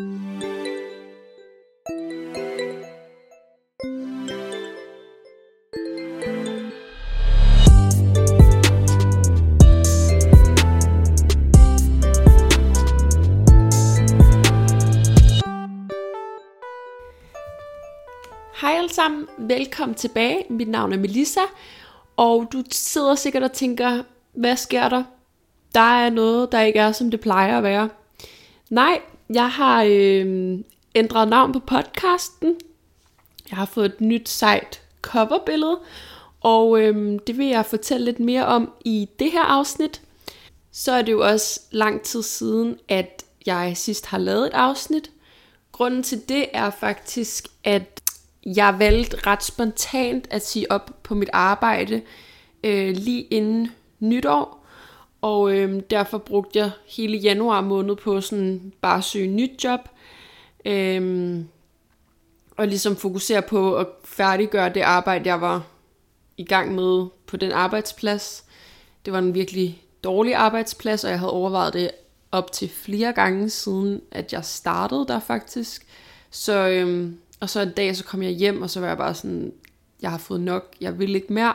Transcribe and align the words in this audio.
Hej 0.00 0.06
alle 18.76 18.92
sammen, 18.92 19.28
velkommen 19.38 19.94
tilbage. 19.94 20.44
Mit 20.50 20.68
navn 20.68 20.92
er 20.92 20.98
Melissa, 20.98 21.40
og 22.16 22.48
du 22.52 22.62
sidder 22.72 23.14
sikkert 23.14 23.42
og 23.42 23.52
tænker, 23.52 24.02
hvad 24.32 24.56
sker 24.56 24.88
der? 24.88 25.04
Der 25.74 25.80
er 25.80 26.10
noget, 26.10 26.52
der 26.52 26.60
ikke 26.60 26.78
er, 26.78 26.92
som 26.92 27.10
det 27.10 27.20
plejer 27.20 27.58
at 27.58 27.62
være. 27.62 27.88
Nej, 28.70 29.00
jeg 29.34 29.50
har 29.50 29.84
øh, 29.88 30.58
ændret 30.94 31.28
navn 31.28 31.52
på 31.52 31.58
podcasten. 31.58 32.56
Jeg 33.50 33.58
har 33.58 33.64
fået 33.64 33.86
et 33.86 34.00
nyt 34.00 34.28
sejt 34.28 34.82
coverbillede, 35.02 35.78
og 36.40 36.80
øh, 36.80 37.18
det 37.26 37.38
vil 37.38 37.46
jeg 37.46 37.66
fortælle 37.66 38.04
lidt 38.04 38.20
mere 38.20 38.46
om 38.46 38.72
i 38.84 39.08
det 39.18 39.32
her 39.32 39.42
afsnit. 39.42 40.02
Så 40.72 40.92
er 40.92 41.02
det 41.02 41.12
jo 41.12 41.28
også 41.28 41.60
lang 41.70 42.02
tid 42.02 42.22
siden, 42.22 42.78
at 42.88 43.24
jeg 43.46 43.72
sidst 43.76 44.06
har 44.06 44.18
lavet 44.18 44.46
et 44.46 44.52
afsnit. 44.52 45.10
Grunden 45.72 46.02
til 46.02 46.28
det 46.28 46.46
er 46.52 46.70
faktisk, 46.70 47.48
at 47.64 48.02
jeg 48.46 48.78
valgte 48.78 49.16
ret 49.26 49.44
spontant 49.44 50.28
at 50.30 50.46
sige 50.46 50.72
op 50.72 50.90
på 51.02 51.14
mit 51.14 51.30
arbejde 51.32 52.02
øh, 52.64 52.96
lige 52.96 53.22
inden 53.22 53.70
nytår. 54.00 54.59
Og 55.20 55.52
øh, 55.52 55.82
derfor 55.90 56.18
brugte 56.18 56.58
jeg 56.58 56.70
hele 56.86 57.16
januar 57.16 57.60
måned 57.60 57.96
på 57.96 58.20
sådan 58.20 58.72
bare 58.80 58.98
at 58.98 59.04
søge 59.04 59.28
nyt 59.28 59.64
job. 59.64 59.80
Øh, 60.64 61.40
og 62.56 62.68
ligesom 62.68 62.96
fokusere 62.96 63.42
på 63.42 63.76
at 63.76 63.86
færdiggøre 64.04 64.68
det 64.74 64.80
arbejde, 64.80 65.28
jeg 65.28 65.40
var 65.40 65.66
i 66.36 66.44
gang 66.44 66.74
med 66.74 67.06
på 67.26 67.36
den 67.36 67.52
arbejdsplads. 67.52 68.44
Det 69.04 69.12
var 69.12 69.18
en 69.18 69.34
virkelig 69.34 69.82
dårlig 70.04 70.34
arbejdsplads, 70.34 71.04
og 71.04 71.10
jeg 71.10 71.18
havde 71.18 71.32
overvejet 71.32 71.72
det 71.72 71.90
op 72.32 72.52
til 72.52 72.68
flere 72.68 73.12
gange 73.12 73.50
siden, 73.50 74.00
at 74.10 74.32
jeg 74.32 74.44
startede 74.44 75.06
der 75.08 75.20
faktisk. 75.20 75.86
Så, 76.30 76.68
øhm, 76.68 77.18
og 77.40 77.50
så 77.50 77.60
en 77.60 77.72
dag, 77.72 77.96
så 77.96 78.04
kom 78.04 78.22
jeg 78.22 78.30
hjem, 78.30 78.62
og 78.62 78.70
så 78.70 78.80
var 78.80 78.88
jeg 78.88 78.96
bare 78.96 79.14
sådan, 79.14 79.52
jeg 80.02 80.10
har 80.10 80.18
fået 80.18 80.40
nok, 80.40 80.74
jeg 80.80 80.98
vil 80.98 81.14
ikke 81.14 81.32
mere. 81.32 81.54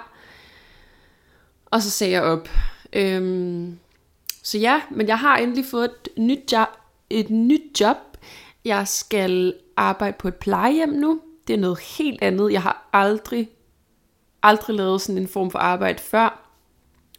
Og 1.65 1.81
så 1.81 1.89
sagde 1.89 2.13
jeg 2.13 2.23
op. 2.23 2.49
Øhm, 2.95 3.79
så 4.43 4.57
ja, 4.57 4.81
men 4.91 5.07
jeg 5.07 5.19
har 5.19 5.37
endelig 5.37 5.65
fået 5.65 5.85
et 5.85 6.09
nyt 6.17 6.51
job. 6.51 6.67
Et 7.09 7.29
nyt 7.29 7.81
job. 7.81 7.97
Jeg 8.65 8.87
skal 8.87 9.53
arbejde 9.77 10.15
på 10.19 10.27
et 10.27 10.35
plejehjem 10.35 10.89
nu. 10.89 11.21
Det 11.47 11.53
er 11.53 11.57
noget 11.57 11.79
helt 11.79 12.21
andet. 12.21 12.51
Jeg 12.51 12.61
har 12.61 12.89
aldrig, 12.93 13.49
aldrig 14.43 14.75
lavet 14.75 15.01
sådan 15.01 15.21
en 15.21 15.27
form 15.27 15.51
for 15.51 15.59
arbejde 15.59 15.99
før. 15.99 16.51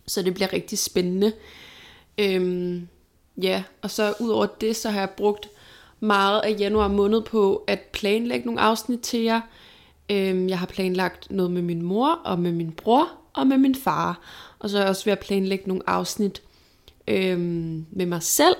Så 0.06 0.22
det 0.22 0.34
bliver 0.34 0.52
rigtig 0.52 0.78
spændende. 0.78 1.32
Øhm, 2.18 2.88
ja, 3.42 3.62
og 3.82 3.90
så 3.90 4.14
ud 4.20 4.28
over 4.28 4.46
det, 4.46 4.76
så 4.76 4.90
har 4.90 5.00
jeg 5.00 5.10
brugt 5.10 5.50
meget 6.00 6.40
af 6.40 6.56
januar 6.58 6.88
måned 6.88 7.22
på 7.22 7.64
at 7.66 7.80
planlægge 7.80 8.46
nogle 8.46 8.60
afsnit 8.60 9.00
til 9.00 9.20
jer. 9.20 9.40
Øhm, 10.10 10.48
jeg 10.48 10.58
har 10.58 10.66
planlagt 10.66 11.30
noget 11.30 11.50
med 11.50 11.62
min 11.62 11.82
mor 11.82 12.20
og 12.24 12.38
med 12.38 12.52
min 12.52 12.72
bror 12.72 13.08
og 13.36 13.46
med 13.46 13.58
min 13.58 13.74
far. 13.74 14.20
Og 14.58 14.70
så 14.70 14.76
er 14.78 14.82
jeg 14.82 14.90
også 14.90 15.04
ved 15.04 15.12
at 15.12 15.18
planlægge 15.18 15.68
nogle 15.68 15.90
afsnit 15.90 16.42
øhm, 17.08 17.86
med 17.90 18.06
mig 18.06 18.22
selv. 18.22 18.56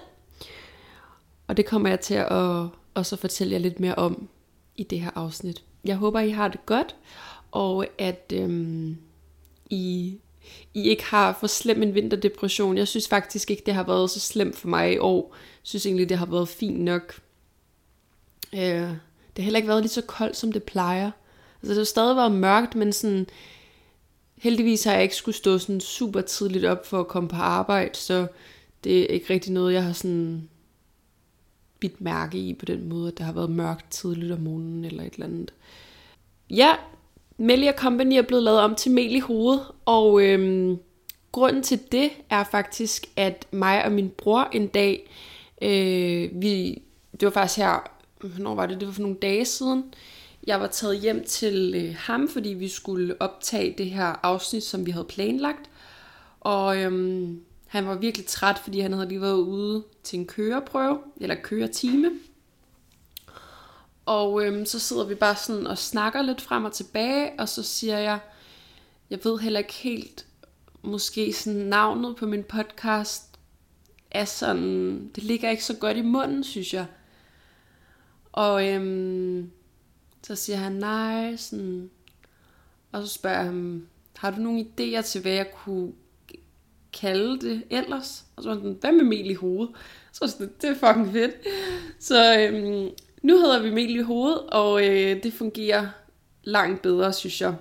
Og 1.46 1.56
det 1.56 1.66
kommer 1.66 1.88
jeg 1.88 2.00
til 2.00 2.14
at 2.14 2.68
også 2.94 3.16
fortælle 3.16 3.52
jer 3.52 3.58
lidt 3.58 3.80
mere 3.80 3.94
om 3.94 4.28
i 4.76 4.82
det 4.82 5.00
her 5.00 5.10
afsnit. 5.14 5.62
Jeg 5.84 5.96
håber, 5.96 6.20
I 6.20 6.30
har 6.30 6.48
det 6.48 6.66
godt, 6.66 6.96
og 7.52 7.86
at 7.98 8.32
øhm, 8.34 8.96
I, 9.70 10.14
I 10.74 10.82
ikke 10.82 11.04
har 11.04 11.36
for 11.40 11.46
slem 11.46 11.82
en 11.82 11.94
vinterdepression. 11.94 12.76
Jeg 12.76 12.88
synes 12.88 13.08
faktisk 13.08 13.50
ikke, 13.50 13.62
det 13.66 13.74
har 13.74 13.82
været 13.82 14.10
så 14.10 14.20
slemt 14.20 14.56
for 14.56 14.68
mig 14.68 14.92
i 14.92 14.98
år. 14.98 15.34
Jeg 15.34 15.60
synes 15.62 15.86
egentlig, 15.86 16.08
det 16.08 16.18
har 16.18 16.26
været 16.26 16.48
fint 16.48 16.80
nok. 16.80 17.20
Øh, 18.54 18.60
det 18.60 19.38
har 19.38 19.42
heller 19.42 19.58
ikke 19.58 19.68
været 19.68 19.82
lige 19.82 19.90
så 19.90 20.02
koldt, 20.02 20.36
som 20.36 20.52
det 20.52 20.62
plejer. 20.62 21.10
Altså, 21.62 21.70
det 21.70 21.76
har 21.76 21.84
stadig 21.84 22.16
været 22.16 22.32
mørkt, 22.32 22.74
men 22.74 22.92
sådan, 22.92 23.26
heldigvis 24.38 24.84
har 24.84 24.92
jeg 24.92 25.02
ikke 25.02 25.14
skulle 25.14 25.36
stå 25.36 25.58
sådan 25.58 25.80
super 25.80 26.20
tidligt 26.20 26.64
op 26.64 26.86
for 26.86 27.00
at 27.00 27.08
komme 27.08 27.28
på 27.28 27.36
arbejde, 27.36 27.94
så 27.94 28.26
det 28.84 29.00
er 29.02 29.06
ikke 29.06 29.34
rigtig 29.34 29.52
noget, 29.52 29.74
jeg 29.74 29.84
har 29.84 29.92
sådan 29.92 30.48
bidt 31.80 32.00
mærke 32.00 32.38
i 32.38 32.54
på 32.54 32.64
den 32.64 32.88
måde, 32.88 33.08
at 33.08 33.18
der 33.18 33.24
har 33.24 33.32
været 33.32 33.50
mørkt 33.50 33.90
tidligt 33.90 34.32
om 34.32 34.38
morgenen 34.38 34.84
eller 34.84 35.02
et 35.02 35.12
eller 35.12 35.26
andet. 35.26 35.54
Ja, 36.50 36.74
Melia 37.38 37.72
Company 37.72 38.12
er 38.12 38.22
blevet 38.22 38.42
lavet 38.42 38.60
om 38.60 38.74
til 38.74 38.92
mel 38.92 39.14
i 39.14 39.20
hovedet, 39.20 39.62
og 39.84 40.22
øhm, 40.22 40.78
grunden 41.32 41.62
til 41.62 41.80
det 41.92 42.10
er 42.30 42.44
faktisk, 42.44 43.06
at 43.16 43.46
mig 43.50 43.84
og 43.84 43.92
min 43.92 44.10
bror 44.10 44.48
en 44.52 44.66
dag, 44.66 45.10
øh, 45.62 46.42
vi, 46.42 46.82
det 47.12 47.26
var 47.26 47.30
faktisk 47.30 47.58
her 47.58 47.96
hvornår 48.20 48.54
var 48.54 48.66
det? 48.66 48.80
Det 48.80 48.88
var 48.88 48.92
for 48.92 49.02
nogle 49.02 49.16
dage 49.22 49.44
siden. 49.44 49.84
Jeg 50.46 50.60
var 50.60 50.66
taget 50.66 51.00
hjem 51.00 51.24
til 51.24 51.74
øh, 51.76 51.96
ham, 51.98 52.28
fordi 52.28 52.48
vi 52.48 52.68
skulle 52.68 53.22
optage 53.22 53.74
det 53.78 53.90
her 53.90 54.14
afsnit, 54.22 54.62
som 54.62 54.86
vi 54.86 54.90
havde 54.90 55.04
planlagt. 55.04 55.70
Og 56.40 56.82
øhm, 56.82 57.44
han 57.66 57.86
var 57.86 57.94
virkelig 57.94 58.26
træt, 58.26 58.58
fordi 58.58 58.80
han 58.80 58.92
havde 58.92 59.08
lige 59.08 59.20
været 59.20 59.40
ude 59.40 59.84
til 60.02 60.18
en 60.18 60.26
køreprøve, 60.26 60.98
eller 61.20 61.34
køretime. 61.34 62.10
Og 64.06 64.44
øhm, 64.44 64.66
så 64.66 64.78
sidder 64.78 65.04
vi 65.04 65.14
bare 65.14 65.36
sådan 65.36 65.66
og 65.66 65.78
snakker 65.78 66.22
lidt 66.22 66.40
frem 66.40 66.64
og 66.64 66.72
tilbage, 66.72 67.32
og 67.38 67.48
så 67.48 67.62
siger 67.62 67.98
jeg, 67.98 68.18
jeg 69.10 69.18
ved 69.24 69.38
heller 69.38 69.58
ikke 69.58 69.74
helt, 69.74 70.26
måske 70.82 71.32
sådan 71.32 71.60
navnet 71.60 72.16
på 72.16 72.26
min 72.26 72.42
podcast 72.42 73.38
er 74.10 74.24
sådan, 74.24 75.10
det 75.14 75.22
ligger 75.22 75.50
ikke 75.50 75.64
så 75.64 75.74
godt 75.74 75.96
i 75.96 76.02
munden, 76.02 76.44
synes 76.44 76.74
jeg. 76.74 76.86
Og 78.32 78.68
øhm, 78.68 79.50
så 80.26 80.34
siger 80.36 80.56
han 80.56 80.72
nej, 80.72 81.36
sådan, 81.36 81.90
og 82.92 83.02
så 83.02 83.08
spørger 83.08 83.36
jeg 83.36 83.46
ham, 83.46 83.86
har 84.16 84.30
du 84.30 84.40
nogle 84.40 84.60
idéer 84.60 85.02
til, 85.02 85.20
hvad 85.20 85.32
jeg 85.32 85.50
kunne 85.50 85.92
kalde 87.00 87.40
det 87.40 87.62
ellers? 87.70 88.24
Og 88.36 88.42
så 88.42 88.48
var 88.48 88.54
han 88.54 88.62
sådan, 88.62 88.78
hvad 88.80 88.92
med 88.92 89.04
mel 89.04 89.30
i 89.30 89.34
hovedet? 89.34 89.74
Så 90.12 90.18
var 90.20 90.26
sådan, 90.26 90.52
det 90.62 90.70
er 90.70 90.74
fucking 90.74 91.12
fedt. 91.12 91.34
Så 91.98 92.38
øhm, 92.40 92.90
nu 93.22 93.36
hedder 93.36 93.62
vi 93.62 93.70
mel 93.70 93.96
i 93.96 94.02
hovedet, 94.02 94.40
og 94.40 94.86
øh, 94.86 95.22
det 95.22 95.32
fungerer 95.32 95.88
langt 96.44 96.82
bedre, 96.82 97.12
synes 97.12 97.40
jeg. 97.40 97.54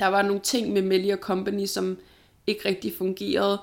Der 0.00 0.06
var 0.06 0.22
nogle 0.22 0.40
ting 0.40 0.72
med 0.72 0.82
Melia 0.82 1.16
Company, 1.16 1.66
som 1.66 1.98
ikke 2.46 2.68
rigtig 2.68 2.92
fungerede. 2.98 3.60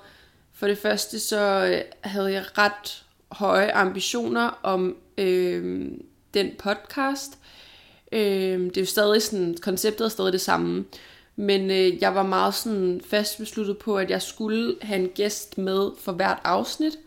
For 0.53 0.67
det 0.67 0.77
første 0.77 1.19
så 1.19 1.65
øh, 1.65 1.81
havde 2.01 2.31
jeg 2.31 2.57
ret 2.57 3.05
høje 3.31 3.73
ambitioner 3.73 4.59
om 4.63 4.97
øh, 5.17 5.91
den 6.33 6.51
podcast. 6.59 7.31
Øh, 7.33 7.60
Øh, 8.11 8.59
det 8.59 8.77
er 8.77 8.81
jo 8.81 8.85
stadig 8.85 9.21
sådan, 9.21 9.57
konceptet 9.61 10.05
er 10.05 10.09
stadig 10.09 10.33
det 10.33 10.41
samme. 10.41 10.85
Men 11.35 11.71
øh, 11.71 12.01
jeg 12.01 12.15
var 12.15 12.23
meget 12.23 12.53
sådan 12.53 13.01
fast 13.05 13.37
besluttet 13.37 13.77
på, 13.77 13.97
at 13.97 14.09
jeg 14.09 14.21
skulle 14.21 14.75
have 14.81 15.01
en 15.01 15.09
gæst 15.09 15.57
med 15.57 15.91
for 15.99 16.11
hvert 16.11 16.39
afsnit. 16.43 16.97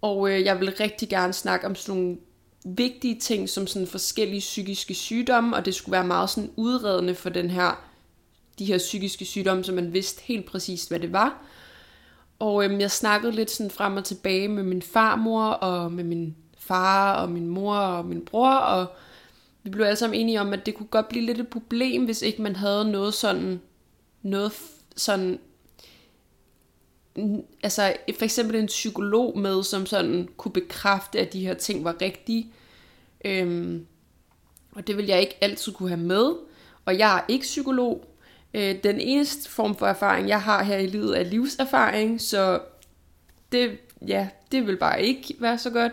Og 0.00 0.30
øh, 0.30 0.44
jeg 0.44 0.60
ville 0.60 0.74
rigtig 0.80 1.08
gerne 1.08 1.32
snakke 1.32 1.66
om 1.66 1.74
sådan 1.74 2.00
nogle 2.00 2.16
vigtige 2.64 3.20
ting, 3.20 3.48
som 3.48 3.66
sådan 3.66 3.88
forskellige 3.88 4.40
psykiske 4.40 4.94
sygdomme, 4.94 5.56
og 5.56 5.64
det 5.64 5.74
skulle 5.74 5.92
være 5.92 6.06
meget 6.06 6.30
sådan 6.30 6.50
udredende 6.56 7.14
for 7.14 7.30
den 7.30 7.50
her, 7.50 7.84
de 8.58 8.64
her 8.64 8.78
psykiske 8.78 9.24
sygdomme, 9.24 9.64
så 9.64 9.72
man 9.72 9.92
vidste 9.92 10.22
helt 10.24 10.46
præcist, 10.46 10.88
hvad 10.88 11.00
det 11.00 11.12
var. 11.12 11.42
Og 12.38 12.64
øhm, 12.64 12.80
jeg 12.80 12.90
snakkede 12.90 13.32
lidt 13.32 13.50
sådan 13.50 13.70
frem 13.70 13.96
og 13.96 14.04
tilbage 14.04 14.48
med 14.48 14.62
min 14.62 14.82
farmor, 14.82 15.44
og 15.44 15.92
med 15.92 16.04
min 16.04 16.36
far, 16.58 17.14
og 17.14 17.30
min 17.30 17.48
mor, 17.48 17.76
og 17.76 18.04
min 18.04 18.24
bror, 18.24 18.54
og 18.54 18.86
vi 19.62 19.70
blev 19.70 19.84
alle 19.84 19.96
sammen 19.96 20.20
enige 20.20 20.40
om, 20.40 20.52
at 20.52 20.66
det 20.66 20.74
kunne 20.74 20.86
godt 20.86 21.08
blive 21.08 21.24
lidt 21.24 21.40
et 21.40 21.48
problem, 21.48 22.04
hvis 22.04 22.22
ikke 22.22 22.42
man 22.42 22.56
havde 22.56 22.90
noget 22.90 23.14
sådan, 23.14 23.60
noget 24.22 24.52
sådan, 24.96 25.38
altså 27.62 27.96
for 28.18 28.24
eksempel 28.24 28.56
en 28.56 28.66
psykolog 28.66 29.38
med, 29.38 29.62
som 29.62 29.86
sådan 29.86 30.28
kunne 30.36 30.52
bekræfte, 30.52 31.20
at 31.20 31.32
de 31.32 31.46
her 31.46 31.54
ting 31.54 31.84
var 31.84 32.02
rigtige. 32.02 32.52
Øhm, 33.24 33.86
og 34.72 34.86
det 34.86 34.96
vil 34.96 35.06
jeg 35.06 35.20
ikke 35.20 35.36
altid 35.40 35.72
kunne 35.72 35.88
have 35.88 36.00
med. 36.00 36.32
Og 36.84 36.98
jeg 36.98 37.16
er 37.18 37.24
ikke 37.28 37.42
psykolog, 37.42 38.06
Øh, 38.54 38.82
den 38.84 39.00
eneste 39.00 39.50
form 39.50 39.76
for 39.76 39.86
erfaring, 39.86 40.28
jeg 40.28 40.42
har 40.42 40.62
her 40.62 40.76
i 40.76 40.86
livet, 40.86 41.20
er 41.20 41.24
livserfaring, 41.24 42.20
så 42.20 42.60
det, 43.52 43.78
ja, 44.06 44.28
det 44.52 44.66
vil 44.66 44.76
bare 44.76 45.02
ikke 45.02 45.34
være 45.38 45.58
så 45.58 45.70
godt. 45.70 45.92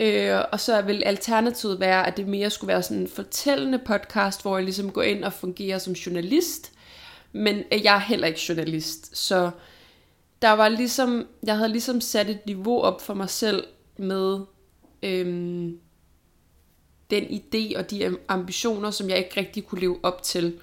Øh, 0.00 0.40
og 0.52 0.60
så 0.60 0.82
vil 0.82 1.02
alternativet 1.06 1.80
være, 1.80 2.06
at 2.06 2.16
det 2.16 2.28
mere 2.28 2.50
skulle 2.50 2.68
være 2.68 2.82
sådan 2.82 3.02
en 3.02 3.08
fortællende 3.08 3.78
podcast, 3.78 4.42
hvor 4.42 4.56
jeg 4.56 4.64
ligesom 4.64 4.90
går 4.90 5.02
ind 5.02 5.24
og 5.24 5.32
fungerer 5.32 5.78
som 5.78 5.92
journalist. 5.92 6.72
Men 7.32 7.56
øh, 7.72 7.84
jeg 7.84 7.94
er 7.94 8.00
heller 8.00 8.26
ikke 8.26 8.40
journalist, 8.48 9.16
så 9.16 9.50
der 10.42 10.50
var 10.50 10.68
ligesom, 10.68 11.26
jeg 11.42 11.56
havde 11.56 11.68
ligesom 11.68 12.00
sat 12.00 12.30
et 12.30 12.46
niveau 12.46 12.80
op 12.80 13.00
for 13.00 13.14
mig 13.14 13.30
selv 13.30 13.64
med 13.96 14.40
øhm, 15.02 15.78
den 17.10 17.24
idé 17.24 17.78
og 17.78 17.90
de 17.90 18.16
ambitioner, 18.28 18.90
som 18.90 19.08
jeg 19.08 19.18
ikke 19.18 19.40
rigtig 19.40 19.66
kunne 19.66 19.80
leve 19.80 19.98
op 20.02 20.22
til. 20.22 20.58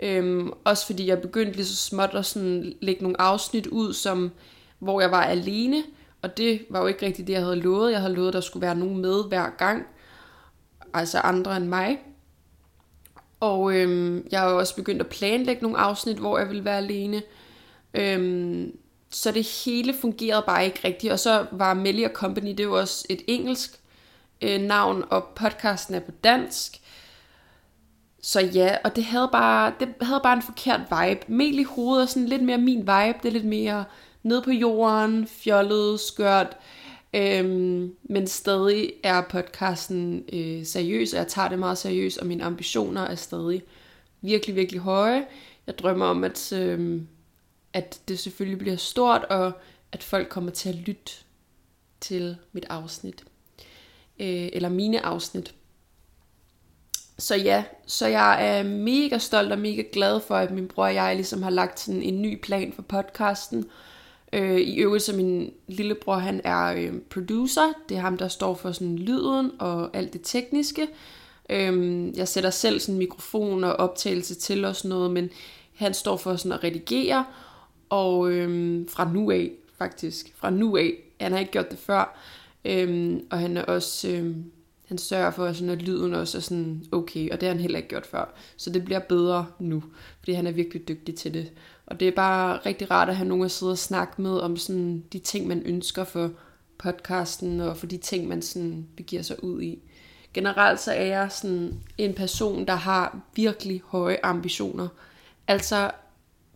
Øhm, 0.00 0.52
også 0.64 0.86
fordi 0.86 1.06
jeg 1.06 1.20
begyndte 1.20 1.56
lige 1.56 1.66
så 1.66 1.76
småt 1.76 2.10
at 2.14 2.26
sådan 2.26 2.74
lægge 2.80 3.02
nogle 3.02 3.20
afsnit 3.20 3.66
ud, 3.66 3.92
som, 3.92 4.30
hvor 4.78 5.00
jeg 5.00 5.10
var 5.10 5.22
alene, 5.22 5.82
og 6.26 6.36
det 6.36 6.66
var 6.70 6.80
jo 6.80 6.86
ikke 6.86 7.06
rigtigt 7.06 7.28
det, 7.28 7.32
jeg 7.32 7.42
havde 7.42 7.56
lovet. 7.56 7.92
Jeg 7.92 8.00
havde 8.00 8.14
lovet, 8.14 8.28
at 8.28 8.34
der 8.34 8.40
skulle 8.40 8.66
være 8.66 8.74
nogen 8.74 8.98
med 9.02 9.28
hver 9.28 9.50
gang, 9.58 9.86
altså 10.94 11.18
andre 11.18 11.56
end 11.56 11.66
mig. 11.66 11.98
Og 13.40 13.74
øhm, 13.74 14.26
jeg 14.30 14.40
har 14.40 14.48
også 14.48 14.76
begyndt 14.76 15.00
at 15.00 15.08
planlægge 15.08 15.62
nogle 15.62 15.78
afsnit, 15.78 16.16
hvor 16.16 16.38
jeg 16.38 16.48
ville 16.48 16.64
være 16.64 16.76
alene. 16.76 17.22
Øhm, 17.94 18.76
så 19.10 19.32
det 19.32 19.64
hele 19.64 19.94
fungerede 20.00 20.44
bare 20.46 20.64
ikke 20.64 20.80
rigtigt. 20.84 21.12
Og 21.12 21.18
så 21.18 21.46
var 21.52 21.74
Melly 21.74 22.08
Company, 22.08 22.54
det 22.58 22.70
var 22.70 22.76
også 22.76 23.06
et 23.10 23.22
engelsk 23.26 23.80
øh, 24.40 24.60
navn, 24.60 25.04
og 25.10 25.24
podcasten 25.24 25.94
er 25.94 26.00
på 26.00 26.10
dansk. 26.24 26.80
Så 28.22 28.40
ja, 28.40 28.76
og 28.84 28.96
det 28.96 29.04
havde 29.04 29.28
bare, 29.32 29.72
det 29.80 29.88
havde 30.02 30.20
bare 30.22 30.36
en 30.36 30.42
forkert 30.42 30.80
vibe. 30.80 31.20
Mel 31.28 31.58
i 31.58 31.62
hovedet 31.62 32.02
er 32.02 32.06
sådan 32.06 32.28
lidt 32.28 32.42
mere 32.42 32.58
min 32.58 32.80
vibe. 32.80 33.18
Det 33.22 33.28
er 33.28 33.30
lidt 33.30 33.44
mere 33.44 33.84
ned 34.26 34.42
på 34.42 34.50
jorden, 34.50 35.26
fjollet, 35.26 36.00
skørt. 36.00 36.56
Øhm, 37.14 37.94
men 38.02 38.26
stadig 38.26 38.92
er 39.02 39.22
podcasten 39.30 40.24
øh, 40.32 40.66
seriøs, 40.66 41.12
og 41.12 41.18
jeg 41.18 41.28
tager 41.28 41.48
det 41.48 41.58
meget 41.58 41.78
seriøst, 41.78 42.18
og 42.18 42.26
mine 42.26 42.44
ambitioner 42.44 43.02
er 43.02 43.14
stadig 43.14 43.62
virkelig, 44.20 44.56
virkelig 44.56 44.80
høje. 44.80 45.26
Jeg 45.66 45.78
drømmer 45.78 46.06
om, 46.06 46.24
at, 46.24 46.52
øh, 46.52 47.02
at 47.72 48.00
det 48.08 48.18
selvfølgelig 48.18 48.58
bliver 48.58 48.76
stort, 48.76 49.24
og 49.24 49.52
at 49.92 50.02
folk 50.02 50.28
kommer 50.28 50.50
til 50.50 50.68
at 50.68 50.74
lytte 50.74 51.12
til 52.00 52.36
mit 52.52 52.64
afsnit. 52.70 53.24
Øh, 54.20 54.48
eller 54.52 54.68
mine 54.68 55.06
afsnit. 55.06 55.54
Så 57.18 57.36
ja, 57.36 57.64
så 57.86 58.06
jeg 58.06 58.58
er 58.58 58.62
mega 58.62 59.18
stolt 59.18 59.52
og 59.52 59.58
mega 59.58 59.82
glad 59.92 60.20
for, 60.20 60.36
at 60.36 60.50
min 60.50 60.68
bror 60.68 60.84
og 60.84 60.94
jeg 60.94 61.14
ligesom 61.16 61.42
har 61.42 61.50
lagt 61.50 61.80
sådan 61.80 62.02
en 62.02 62.22
ny 62.22 62.40
plan 62.42 62.72
for 62.72 62.82
podcasten. 62.82 63.64
Øh, 64.32 64.60
I 64.60 64.76
øvrigt 64.76 65.04
så 65.04 65.16
min 65.16 65.52
lillebror, 65.68 66.16
han 66.16 66.40
er 66.44 66.72
øh, 66.72 67.00
producer. 67.10 67.72
Det 67.88 67.96
er 67.96 68.00
ham, 68.00 68.18
der 68.18 68.28
står 68.28 68.54
for 68.54 68.72
sådan 68.72 68.98
lyden 68.98 69.50
og 69.58 69.96
alt 69.96 70.12
det 70.12 70.20
tekniske. 70.24 70.88
Øh, 71.50 72.18
jeg 72.18 72.28
sætter 72.28 72.50
selv 72.50 72.80
sådan 72.80 72.98
mikrofon 72.98 73.64
og 73.64 73.72
optagelse 73.72 74.34
til 74.34 74.64
og 74.64 74.76
sådan 74.76 74.88
noget, 74.88 75.10
men 75.10 75.30
han 75.74 75.94
står 75.94 76.16
for 76.16 76.36
sådan 76.36 76.52
at 76.52 76.64
redigere. 76.64 77.24
Og 77.88 78.32
øh, 78.32 78.84
fra 78.88 79.12
nu 79.12 79.30
af, 79.30 79.50
faktisk, 79.78 80.32
fra 80.36 80.50
nu 80.50 80.76
af, 80.76 80.92
han 81.20 81.32
har 81.32 81.38
ikke 81.38 81.52
gjort 81.52 81.70
det 81.70 81.78
før. 81.78 82.18
Øh, 82.64 83.20
og 83.30 83.38
han 83.38 83.56
er 83.56 83.62
også... 83.62 84.08
Øh, 84.08 84.36
han 84.86 84.98
sørger 84.98 85.30
for, 85.30 85.52
sådan, 85.52 85.70
at 85.70 85.82
lyden 85.82 86.14
også 86.14 86.38
er 86.38 86.42
sådan 86.42 86.84
okay, 86.92 87.30
og 87.30 87.40
det 87.40 87.46
har 87.46 87.54
han 87.54 87.62
heller 87.62 87.78
ikke 87.78 87.88
gjort 87.88 88.06
før. 88.06 88.34
Så 88.56 88.70
det 88.70 88.84
bliver 88.84 88.98
bedre 88.98 89.46
nu, 89.58 89.82
fordi 90.18 90.32
han 90.32 90.46
er 90.46 90.50
virkelig 90.50 90.88
dygtig 90.88 91.14
til 91.14 91.34
det. 91.34 91.52
Og 91.86 92.00
det 92.00 92.08
er 92.08 92.12
bare 92.12 92.56
rigtig 92.66 92.90
rart 92.90 93.08
at 93.08 93.16
have 93.16 93.28
nogen 93.28 93.44
at 93.44 93.50
sidde 93.50 93.72
og 93.72 93.78
snakke 93.78 94.22
med 94.22 94.38
om 94.38 94.56
sådan 94.56 95.04
de 95.12 95.18
ting, 95.18 95.46
man 95.46 95.62
ønsker 95.62 96.04
for 96.04 96.30
podcasten, 96.78 97.60
og 97.60 97.76
for 97.76 97.86
de 97.86 97.96
ting, 97.96 98.28
man 98.28 98.42
sådan 98.42 98.86
begiver 98.96 99.22
sig 99.22 99.44
ud 99.44 99.62
i. 99.62 99.82
Generelt 100.34 100.80
så 100.80 100.92
er 100.92 101.04
jeg 101.04 101.32
sådan 101.32 101.80
en 101.98 102.14
person, 102.14 102.66
der 102.66 102.74
har 102.74 103.20
virkelig 103.34 103.82
høje 103.86 104.18
ambitioner. 104.22 104.88
Altså, 105.48 105.90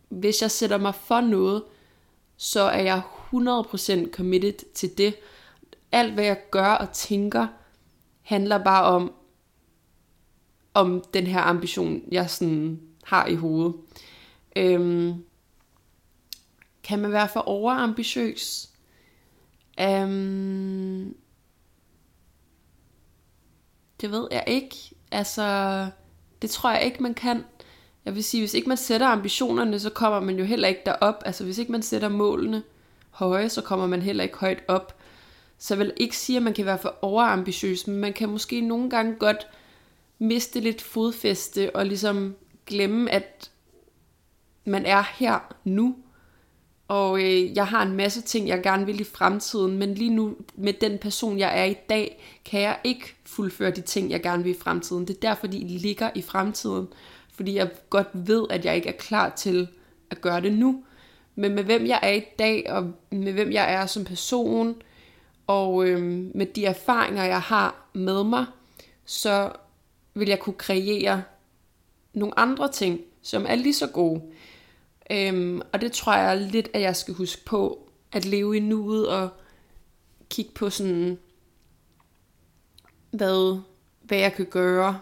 hvis 0.09 0.41
jeg 0.41 0.51
sætter 0.51 0.77
mig 0.77 0.95
for 0.95 1.21
noget, 1.21 1.63
så 2.37 2.61
er 2.61 2.81
jeg 2.81 3.01
100% 3.33 4.11
committed 4.11 4.73
til 4.73 4.97
det. 4.97 5.15
Alt 5.91 6.13
hvad 6.13 6.23
jeg 6.23 6.37
gør 6.51 6.67
og 6.67 6.91
tænker, 6.91 7.47
handler 8.21 8.63
bare 8.63 8.83
om, 8.83 9.13
om 10.73 11.03
den 11.13 11.27
her 11.27 11.41
ambition, 11.41 12.01
jeg 12.11 12.29
sådan 12.29 12.81
har 13.03 13.27
i 13.27 13.35
hovedet. 13.35 13.73
Øhm, 14.55 15.23
kan 16.83 16.99
man 16.99 17.11
være 17.11 17.29
for 17.29 17.39
overambitiøs? 17.39 18.69
Øhm, 19.79 21.15
det 24.01 24.11
ved 24.11 24.27
jeg 24.31 24.43
ikke. 24.47 24.75
Altså, 25.11 25.87
det 26.41 26.49
tror 26.49 26.71
jeg 26.71 26.83
ikke, 26.85 27.03
man 27.03 27.13
kan. 27.13 27.45
Jeg 28.05 28.15
vil 28.15 28.23
sige, 28.23 28.41
hvis 28.41 28.53
ikke 28.53 28.69
man 28.69 28.77
sætter 28.77 29.07
ambitionerne, 29.07 29.79
så 29.79 29.89
kommer 29.89 30.19
man 30.19 30.37
jo 30.37 30.43
heller 30.43 30.67
ikke 30.67 30.81
derop. 30.85 31.23
Altså, 31.25 31.43
hvis 31.43 31.57
ikke 31.57 31.71
man 31.71 31.81
sætter 31.81 32.09
målene 32.09 32.63
høje, 33.09 33.49
så 33.49 33.61
kommer 33.61 33.87
man 33.87 34.01
heller 34.01 34.23
ikke 34.23 34.37
højt 34.37 34.63
op. 34.67 34.97
Så 35.57 35.73
jeg 35.73 35.79
vil 35.79 35.93
ikke 35.97 36.17
sige, 36.17 36.37
at 36.37 36.43
man 36.43 36.53
kan 36.53 36.65
være 36.65 36.77
for 36.77 36.95
overambitiøs, 37.01 37.87
men 37.87 37.97
man 37.97 38.13
kan 38.13 38.29
måske 38.29 38.61
nogle 38.61 38.89
gange 38.89 39.15
godt 39.15 39.47
miste 40.19 40.59
lidt 40.59 40.81
fodfæste 40.81 41.75
og 41.75 41.85
ligesom 41.85 42.35
glemme, 42.65 43.11
at 43.11 43.51
man 44.65 44.85
er 44.85 45.03
her 45.15 45.55
nu. 45.63 45.95
Og 46.87 47.21
øh, 47.23 47.55
jeg 47.55 47.67
har 47.67 47.81
en 47.81 47.95
masse 47.95 48.21
ting, 48.21 48.47
jeg 48.47 48.63
gerne 48.63 48.85
vil 48.85 49.01
i 49.01 49.03
fremtiden, 49.03 49.77
men 49.77 49.93
lige 49.93 50.09
nu 50.09 50.35
med 50.55 50.73
den 50.73 50.97
person, 50.97 51.39
jeg 51.39 51.59
er 51.59 51.65
i 51.65 51.75
dag, 51.89 52.23
kan 52.45 52.61
jeg 52.61 52.79
ikke 52.83 53.15
fuldføre 53.25 53.71
de 53.71 53.81
ting, 53.81 54.11
jeg 54.11 54.21
gerne 54.21 54.43
vil 54.43 54.51
i 54.51 54.59
fremtiden. 54.59 55.07
Det 55.07 55.15
er 55.15 55.19
derfor, 55.19 55.47
de 55.47 55.59
ligger 55.67 56.09
i 56.15 56.21
fremtiden. 56.21 56.87
Fordi 57.33 57.55
jeg 57.55 57.69
godt 57.89 58.07
ved, 58.13 58.45
at 58.49 58.65
jeg 58.65 58.75
ikke 58.75 58.89
er 58.89 58.97
klar 58.97 59.29
til 59.29 59.67
at 60.09 60.21
gøre 60.21 60.41
det 60.41 60.53
nu. 60.53 60.83
Men 61.35 61.55
med 61.55 61.63
hvem 61.63 61.85
jeg 61.85 61.99
er 62.03 62.11
i 62.11 62.23
dag, 62.39 62.71
og 62.71 62.91
med 63.11 63.33
hvem 63.33 63.51
jeg 63.51 63.73
er 63.73 63.85
som 63.85 64.05
person, 64.05 64.81
og 65.47 65.87
øh, 65.87 66.01
med 66.35 66.45
de 66.45 66.65
erfaringer, 66.65 67.23
jeg 67.23 67.41
har 67.41 67.89
med 67.93 68.23
mig, 68.23 68.45
så 69.05 69.51
vil 70.13 70.27
jeg 70.27 70.39
kunne 70.39 70.53
kreere 70.53 71.23
nogle 72.13 72.39
andre 72.39 72.71
ting, 72.71 72.99
som 73.21 73.45
er 73.49 73.55
lige 73.55 73.73
så 73.73 73.87
gode. 73.87 74.21
Øhm, 75.11 75.61
og 75.73 75.81
det 75.81 75.91
tror 75.91 76.15
jeg 76.15 76.37
lidt, 76.37 76.69
at 76.73 76.81
jeg 76.81 76.95
skal 76.95 77.13
huske 77.13 77.45
på, 77.45 77.89
at 78.11 78.25
leve 78.25 78.57
i 78.57 78.59
nuet 78.59 79.07
og 79.07 79.29
kigge 80.29 80.51
på 80.51 80.69
sådan, 80.69 81.19
hvad, 83.11 83.59
hvad 84.01 84.17
jeg 84.17 84.33
kan 84.33 84.45
gøre 84.45 84.99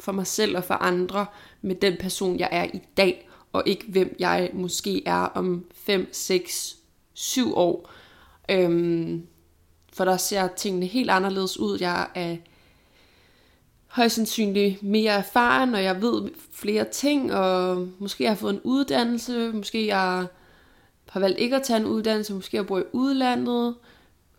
for 0.00 0.12
mig 0.12 0.26
selv 0.26 0.56
og 0.56 0.64
for 0.64 0.74
andre 0.74 1.26
med 1.62 1.74
den 1.74 1.96
person, 2.00 2.38
jeg 2.38 2.48
er 2.52 2.64
i 2.64 2.80
dag, 2.96 3.28
og 3.52 3.62
ikke 3.66 3.84
hvem 3.88 4.16
jeg 4.18 4.50
måske 4.52 5.02
er 5.06 5.20
om 5.20 5.64
5, 5.74 6.08
6, 6.12 6.76
7 7.14 7.54
år. 7.54 7.90
Øhm, 8.50 9.26
for 9.92 10.04
der 10.04 10.16
ser 10.16 10.48
tingene 10.48 10.86
helt 10.86 11.10
anderledes 11.10 11.58
ud. 11.58 11.78
Jeg 11.80 12.08
er 12.14 12.36
højst 13.96 14.14
sandsynligt 14.14 14.82
mere 14.82 15.12
erfaren, 15.12 15.74
og 15.74 15.82
jeg 15.82 16.02
ved 16.02 16.30
flere 16.52 16.84
ting, 16.84 17.34
og 17.34 17.88
måske 17.98 18.24
jeg 18.24 18.30
har 18.30 18.36
fået 18.36 18.54
en 18.54 18.60
uddannelse, 18.64 19.52
måske 19.52 19.86
jeg 19.86 20.26
har 21.08 21.20
valgt 21.20 21.38
ikke 21.38 21.56
at 21.56 21.62
tage 21.62 21.80
en 21.80 21.86
uddannelse, 21.86 22.34
måske 22.34 22.56
jeg 22.56 22.66
bor 22.66 22.78
i 22.78 22.82
udlandet, 22.92 23.76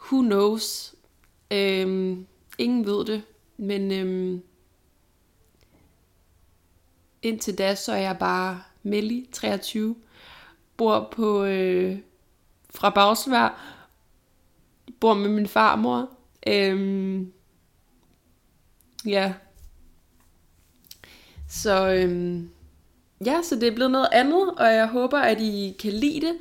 who 0.06 0.22
knows. 0.22 0.96
Øhm, 1.52 2.28
ingen 2.58 2.86
ved 2.86 3.06
det, 3.06 3.24
men 3.58 3.92
øhm, 3.92 4.42
indtil 7.22 7.58
da, 7.58 7.76
så 7.76 7.92
er 7.92 7.98
jeg 7.98 8.18
bare 8.20 8.62
Melli, 8.84 9.30
23, 9.32 9.96
bor 10.78 11.10
på 11.12 11.44
øh, 11.44 11.98
fra 12.76 12.90
Bagsvær, 12.90 13.62
bor 15.00 15.14
med 15.14 15.30
min 15.30 15.48
farmor. 15.48 16.10
Øhm, 16.48 17.34
ja. 19.06 19.34
Så 21.50 21.94
øhm, 21.94 22.50
ja, 23.26 23.42
så 23.44 23.56
det 23.56 23.68
er 23.68 23.76
blevet 23.76 23.92
noget 23.92 24.10
andet, 24.12 24.50
og 24.58 24.74
jeg 24.74 24.88
håber, 24.88 25.20
at 25.20 25.42
I 25.42 25.76
kan 25.80 25.94
lide 25.94 26.22
det. 26.22 26.38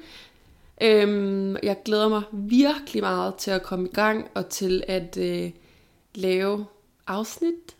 Øhm, 0.83 1.57
jeg 1.63 1.77
glæder 1.85 2.09
mig 2.09 2.23
virkelig 2.33 3.03
meget 3.03 3.35
til 3.35 3.51
at 3.51 3.63
komme 3.63 3.89
i 3.89 3.93
gang 3.93 4.31
og 4.35 4.49
til 4.49 4.85
at 4.89 5.17
øh, 5.17 5.51
lave 6.15 6.67
afsnit. 7.07 7.77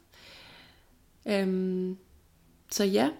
Øhm, 1.27 1.97
så 2.71 2.85
ja, 2.85 3.11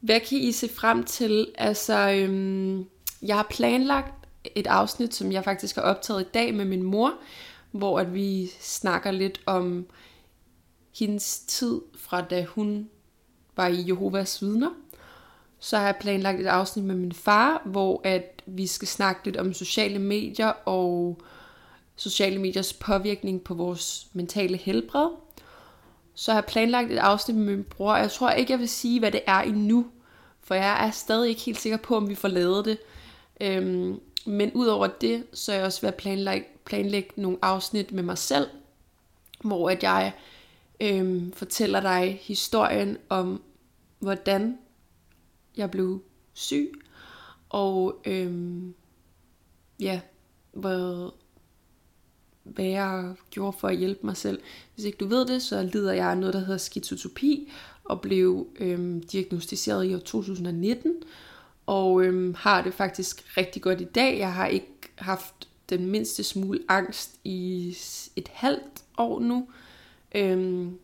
hvad 0.00 0.20
kan 0.20 0.38
I 0.38 0.52
se 0.52 0.68
frem 0.68 1.04
til? 1.04 1.46
Altså, 1.58 2.10
øhm, 2.10 2.86
jeg 3.22 3.36
har 3.36 3.46
planlagt 3.50 4.14
et 4.54 4.66
afsnit, 4.66 5.14
som 5.14 5.32
jeg 5.32 5.44
faktisk 5.44 5.74
har 5.76 5.82
optaget 5.82 6.22
i 6.22 6.28
dag 6.34 6.54
med 6.54 6.64
min 6.64 6.82
mor, 6.82 7.14
hvor 7.70 8.00
at 8.00 8.14
vi 8.14 8.46
snakker 8.60 9.10
lidt 9.10 9.40
om 9.46 9.86
hendes 10.98 11.40
tid 11.40 11.80
fra 11.96 12.20
da 12.20 12.44
hun 12.44 12.88
var 13.58 13.66
i 13.66 13.84
Jehovas 13.88 14.42
vidner. 14.42 14.70
Så 15.58 15.76
har 15.76 15.84
jeg 15.84 15.96
planlagt 16.00 16.40
et 16.40 16.46
afsnit 16.46 16.84
med 16.84 16.94
min 16.94 17.12
far, 17.12 17.62
hvor 17.64 18.00
at 18.04 18.42
vi 18.46 18.66
skal 18.66 18.88
snakke 18.88 19.20
lidt 19.24 19.36
om 19.36 19.52
sociale 19.52 19.98
medier 19.98 20.48
og 20.48 21.18
sociale 21.96 22.38
mediers 22.38 22.72
påvirkning 22.72 23.42
på 23.42 23.54
vores 23.54 24.06
mentale 24.12 24.56
helbred. 24.56 25.08
Så 26.14 26.32
har 26.32 26.38
jeg 26.38 26.44
planlagt 26.44 26.92
et 26.92 26.98
afsnit 26.98 27.36
med 27.36 27.56
min 27.56 27.64
bror. 27.64 27.96
Jeg 27.96 28.10
tror 28.10 28.30
ikke, 28.30 28.52
jeg 28.52 28.60
vil 28.60 28.68
sige, 28.68 28.98
hvad 28.98 29.12
det 29.12 29.20
er 29.26 29.40
endnu, 29.40 29.86
for 30.40 30.54
jeg 30.54 30.86
er 30.86 30.90
stadig 30.90 31.28
ikke 31.28 31.40
helt 31.40 31.60
sikker 31.60 31.78
på, 31.78 31.96
om 31.96 32.08
vi 32.08 32.14
får 32.14 32.28
lavet 32.28 32.64
det. 32.64 32.78
Øhm, 33.40 34.00
men 34.26 34.52
udover 34.52 34.86
det, 34.86 35.24
så 35.32 35.52
er 35.52 35.56
jeg 35.56 35.64
også 35.64 35.80
ved 35.80 35.88
at 35.88 35.94
planlægge, 35.94 36.46
planlægge 36.64 37.10
nogle 37.16 37.38
afsnit 37.42 37.92
med 37.92 38.02
mig 38.02 38.18
selv, 38.18 38.46
hvor 39.40 39.70
at 39.70 39.82
jeg 39.82 40.12
øhm, 40.80 41.32
fortæller 41.32 41.80
dig 41.80 42.20
historien 42.22 42.98
om, 43.08 43.42
hvordan 43.98 44.58
jeg 45.56 45.70
blev 45.70 46.02
syg, 46.32 46.72
og 47.48 48.00
øhm, 48.06 48.74
ja, 49.80 50.00
hvad, 50.52 51.10
hvad 52.42 52.64
jeg 52.64 53.14
gjorde 53.30 53.56
for 53.58 53.68
at 53.68 53.76
hjælpe 53.76 54.06
mig 54.06 54.16
selv. 54.16 54.40
Hvis 54.74 54.84
ikke 54.84 54.98
du 54.98 55.06
ved 55.06 55.26
det, 55.26 55.42
så 55.42 55.62
lider 55.62 55.92
jeg 55.92 56.10
af 56.10 56.18
noget, 56.18 56.34
der 56.34 56.40
hedder 56.40 56.56
skizotopi, 56.56 57.52
og 57.84 58.00
blev 58.00 58.46
øhm, 58.60 59.02
diagnostiseret 59.02 59.84
i 59.84 59.94
år 59.94 59.98
2019, 59.98 61.02
og 61.66 62.04
øhm, 62.04 62.34
har 62.34 62.62
det 62.62 62.74
faktisk 62.74 63.36
rigtig 63.36 63.62
godt 63.62 63.80
i 63.80 63.84
dag. 63.84 64.18
Jeg 64.18 64.32
har 64.34 64.46
ikke 64.46 64.92
haft 64.94 65.48
den 65.70 65.86
mindste 65.86 66.24
smule 66.24 66.60
angst 66.68 67.20
i 67.24 67.76
et 68.16 68.28
halvt 68.28 68.84
år 68.98 69.20
nu. 69.20 69.48
Øhm, 70.14 70.78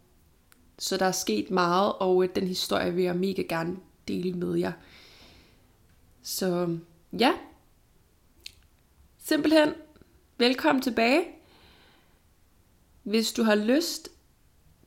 så 0.79 0.97
der 0.97 1.07
er 1.07 1.13
sket 1.13 1.51
meget, 1.51 1.93
og 1.93 2.25
øh, 2.25 2.29
den 2.35 2.47
historie 2.47 2.95
vil 2.95 3.05
jeg 3.05 3.17
mega 3.17 3.43
gerne 3.43 3.77
dele 4.09 4.33
med 4.33 4.55
jer. 4.55 4.73
Så 6.23 6.79
ja, 7.19 7.33
simpelthen 9.19 9.69
velkommen 10.39 10.83
tilbage. 10.83 11.25
Hvis 13.03 13.33
du 13.33 13.43
har 13.43 13.55
lyst, 13.55 14.09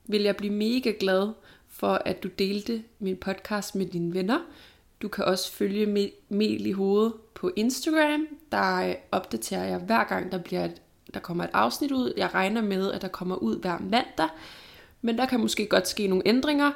vil 0.06 0.22
jeg 0.22 0.38
blive 0.38 0.54
mega 0.54 0.94
glad 1.00 1.34
for, 1.68 1.94
at 2.06 2.24
du 2.24 2.28
delte 2.28 2.84
min 3.00 3.18
podcast 3.18 3.76
med 3.76 3.86
dine 3.86 4.14
venner. 4.14 4.40
Du 5.02 5.08
kan 5.08 5.26
også 5.26 5.52
følge 5.52 6.12
Mel 6.30 6.66
i 6.66 6.72
hovedet 6.72 7.14
på 7.34 7.52
Instagram. 7.56 8.28
Der 8.52 8.90
øh, 8.90 8.96
opdaterer 9.12 9.64
jeg 9.64 9.80
hver 9.80 10.04
gang, 10.04 10.32
der, 10.32 10.38
bliver 10.38 10.66
et, 10.66 10.82
der 11.14 11.20
kommer 11.20 11.44
et 11.44 11.50
afsnit 11.54 11.92
ud. 11.92 12.14
Jeg 12.18 12.34
regner 12.34 12.62
med, 12.62 12.92
at 12.92 13.02
der 13.02 13.08
kommer 13.08 13.36
ud 13.36 13.60
hver 13.60 13.80
mandag. 13.80 14.30
Men 15.02 15.18
der 15.18 15.26
kan 15.26 15.40
måske 15.40 15.66
godt 15.66 15.88
ske 15.88 16.08
nogle 16.08 16.28
ændringer. 16.28 16.72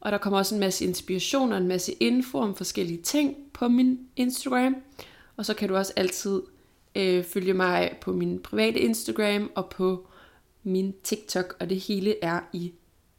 Og 0.00 0.12
der 0.12 0.18
kommer 0.18 0.38
også 0.38 0.54
en 0.54 0.60
masse 0.60 0.84
inspiration 0.84 1.52
og 1.52 1.58
en 1.58 1.68
masse 1.68 1.92
info 1.92 2.38
om 2.38 2.54
forskellige 2.54 3.02
ting 3.02 3.36
på 3.52 3.68
min 3.68 4.08
Instagram. 4.16 4.76
Og 5.36 5.46
så 5.46 5.54
kan 5.54 5.68
du 5.68 5.76
også 5.76 5.92
altid 5.96 6.42
øh, 6.94 7.24
følge 7.24 7.54
mig 7.54 7.96
på 8.00 8.12
min 8.12 8.42
private 8.42 8.80
Instagram 8.80 9.50
og 9.54 9.70
på 9.70 10.08
min 10.62 10.94
TikTok. 11.02 11.56
Og 11.60 11.70
det 11.70 11.80
hele 11.80 12.24
er 12.24 12.40
i 12.52 12.72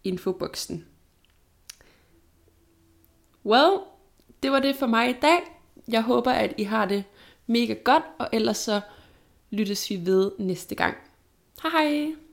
infoboksen. 0.04 0.86
Well, 3.46 3.77
det 4.44 4.51
var 4.51 4.60
det 4.60 4.75
for 4.75 4.88
mig 4.88 5.10
i 5.10 5.16
dag. 5.22 5.39
Jeg 5.88 6.04
håber, 6.04 6.32
at 6.32 6.54
I 6.58 6.63
har 6.63 6.86
det 6.86 7.04
mega 7.48 7.74
godt, 7.84 8.04
og 8.20 8.30
ellers 8.34 8.58
så 8.58 8.82
lyttes 9.51 9.89
vi 9.89 10.06
ved 10.06 10.32
næste 10.39 10.75
gang. 10.75 10.96
Hej 11.63 11.72
hej! 11.72 12.26